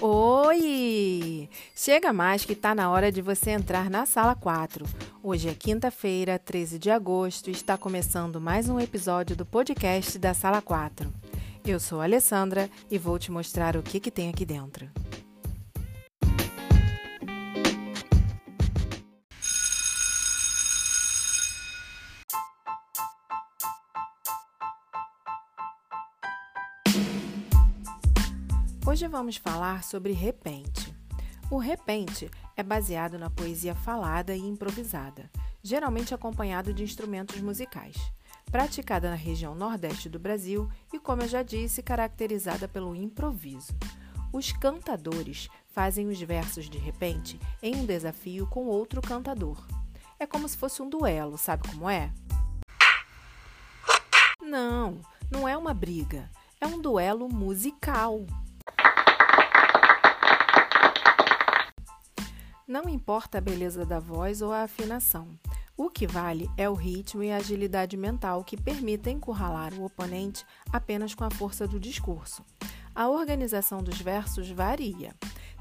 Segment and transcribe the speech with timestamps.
[0.00, 1.48] Oi!
[1.74, 4.86] Chega mais que tá na hora de você entrar na sala 4.
[5.20, 10.32] Hoje é quinta-feira, 13 de agosto, e está começando mais um episódio do podcast da
[10.34, 11.12] sala 4.
[11.66, 14.88] Eu sou a Alessandra e vou te mostrar o que, que tem aqui dentro.
[28.88, 30.96] Hoje vamos falar sobre repente.
[31.50, 35.30] O repente é baseado na poesia falada e improvisada,
[35.62, 37.98] geralmente acompanhado de instrumentos musicais.
[38.50, 43.76] Praticada na região nordeste do Brasil e, como eu já disse, caracterizada pelo improviso.
[44.32, 49.62] Os cantadores fazem os versos de repente em um desafio com outro cantador.
[50.18, 52.10] É como se fosse um duelo, sabe como é?
[54.40, 56.30] Não, não é uma briga.
[56.58, 58.24] É um duelo musical.
[62.68, 65.26] Não importa a beleza da voz ou a afinação.
[65.74, 70.44] O que vale é o ritmo e a agilidade mental que permitem encurralar o oponente
[70.70, 72.44] apenas com a força do discurso.
[72.94, 75.14] A organização dos versos varia.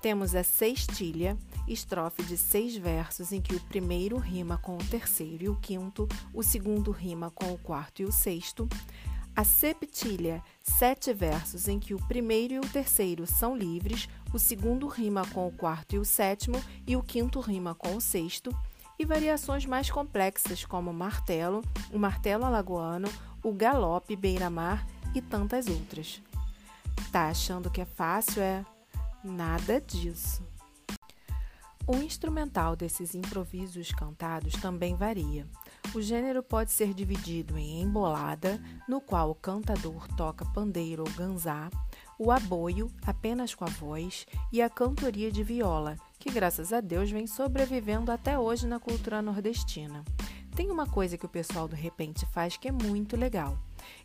[0.00, 1.36] Temos a sextilha,
[1.68, 6.08] estrofe de seis versos em que o primeiro rima com o terceiro e o quinto,
[6.32, 8.66] o segundo rima com o quarto e o sexto.
[9.36, 14.86] A septilha, sete versos em que o primeiro e o terceiro são livres, o segundo
[14.86, 18.56] rima com o quarto e o sétimo e o quinto rima com o sexto,
[18.96, 23.08] e variações mais complexas como o martelo, o martelo alagoano,
[23.42, 26.22] o galope beira-mar e tantas outras.
[27.10, 28.64] Tá achando que é fácil, é?
[29.24, 30.46] Nada disso.
[31.88, 35.46] O instrumental desses improvisos cantados também varia.
[35.94, 41.70] O gênero pode ser dividido em embolada, no qual o cantador toca pandeiro ou ganzá,
[42.18, 47.12] o aboio, apenas com a voz, e a cantoria de viola, que graças a Deus
[47.12, 50.04] vem sobrevivendo até hoje na cultura nordestina.
[50.56, 53.56] Tem uma coisa que o pessoal do Repente faz que é muito legal.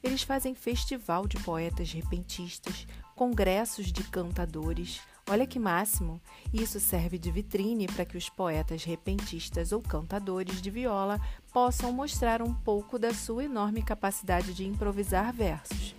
[0.04, 2.86] Eles fazem festival de poetas repentistas,
[3.16, 6.20] congressos de cantadores, Olha que máximo!
[6.52, 11.22] Isso serve de vitrine para que os poetas repentistas ou cantadores de viola
[11.54, 15.96] possam mostrar um pouco da sua enorme capacidade de improvisar versos.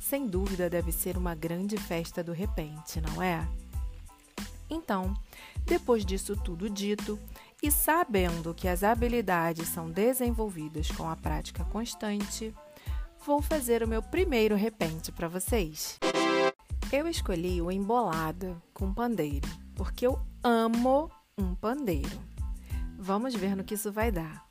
[0.00, 3.46] Sem dúvida, deve ser uma grande festa do repente, não é?
[4.68, 5.14] Então,
[5.64, 7.16] depois disso tudo dito,
[7.62, 12.52] e sabendo que as habilidades são desenvolvidas com a prática constante,
[13.24, 15.96] vou fazer o meu primeiro repente para vocês.
[16.96, 22.22] Eu escolhi o embolada com pandeiro, porque eu amo um pandeiro.
[22.96, 24.46] Vamos ver no que isso vai dar.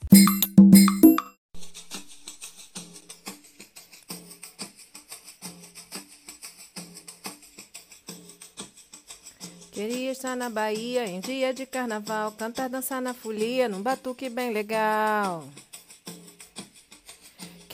[9.72, 14.52] Queria estar na Bahia em dia de carnaval, cantar, dançar na folia, num batuque bem
[14.52, 15.48] legal.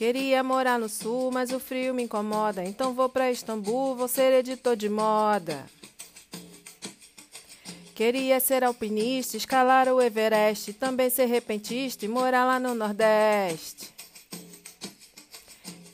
[0.00, 2.64] Queria morar no sul, mas o frio me incomoda.
[2.64, 5.66] Então vou para Istambul, vou ser editor de moda.
[7.94, 13.92] Queria ser alpinista, escalar o Everest, também ser repentista e morar lá no Nordeste.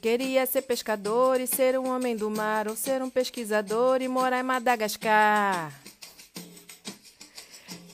[0.00, 4.38] Queria ser pescador e ser um homem do mar, ou ser um pesquisador e morar
[4.38, 5.72] em Madagascar.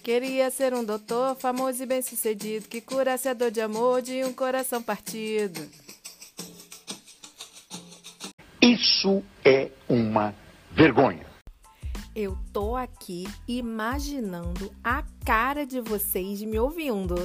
[0.02, 4.32] Queria ser um doutor famoso e bem-sucedido que curasse a dor de amor de um
[4.34, 5.81] coração partido.
[8.64, 10.32] Isso é uma
[10.70, 11.26] vergonha.
[12.14, 17.16] Eu tô aqui imaginando a cara de vocês me ouvindo.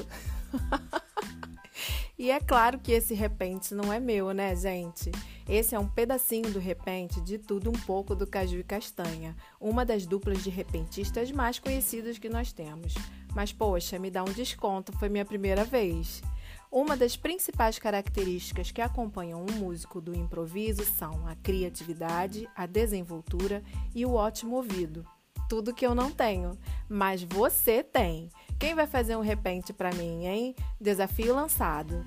[2.18, 5.12] e é claro que esse repente não é meu, né, gente?
[5.48, 9.86] Esse é um pedacinho do repente de tudo um pouco do Caju e Castanha, uma
[9.86, 12.96] das duplas de repentistas mais conhecidas que nós temos.
[13.36, 16.24] Mas poxa, me dá um desconto, foi minha primeira vez.
[16.72, 23.64] Uma das principais características que acompanham um músico do improviso são a criatividade, a desenvoltura
[23.96, 25.06] e o ótimo ouvido.
[25.48, 26.58] Tudo que eu não tenho,
[26.90, 28.30] mas você tem.
[28.60, 30.56] Quem vai fazer um repente para mim, hein?
[30.80, 32.06] Desafio lançado.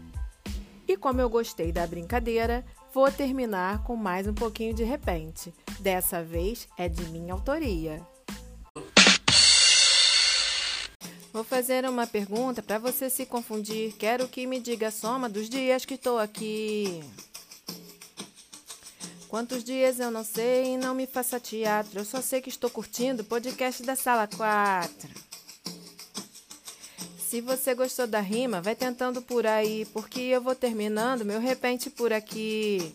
[0.86, 5.54] E como eu gostei da brincadeira, vou terminar com mais um pouquinho de repente.
[5.78, 8.06] Dessa vez é de minha autoria.
[11.32, 13.94] Vou fazer uma pergunta para você se confundir.
[13.96, 17.02] Quero que me diga a soma dos dias que estou aqui.
[19.28, 22.00] Quantos dias eu não sei e não me faça teatro.
[22.00, 25.08] Eu só sei que estou curtindo o podcast da Sala 4.
[27.16, 31.88] Se você gostou da rima, vai tentando por aí, porque eu vou terminando meu repente
[31.88, 32.92] por aqui.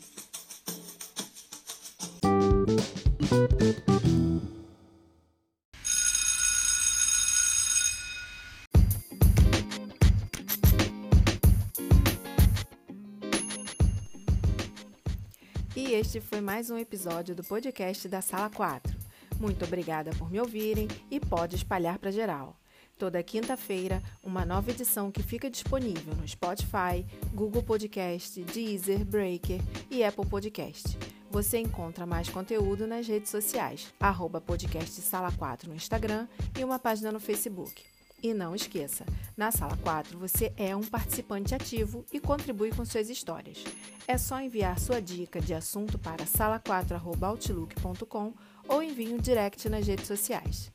[15.96, 18.94] Este foi mais um episódio do podcast da Sala 4.
[19.40, 22.60] Muito obrigada por me ouvirem e pode espalhar para geral.
[22.98, 30.04] Toda quinta-feira, uma nova edição que fica disponível no Spotify, Google Podcast, Deezer, Breaker e
[30.04, 30.98] Apple Podcast.
[31.32, 36.28] Você encontra mais conteúdo nas redes sociais, arroba podcast Sala 4 no Instagram
[36.60, 37.95] e uma página no Facebook.
[38.26, 39.06] E não esqueça,
[39.38, 43.64] na Sala 4 você é um participante ativo e contribui com suas histórias.
[44.08, 48.34] É só enviar sua dica de assunto para sala4.outlook.com
[48.68, 50.72] ou envie um direct nas redes sociais.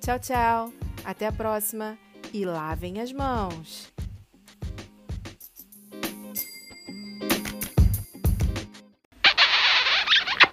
[0.00, 0.72] Tchau, tchau!
[1.04, 1.98] Até a próxima
[2.32, 3.91] e lavem as mãos!